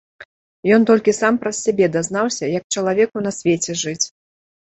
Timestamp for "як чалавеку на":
2.57-3.31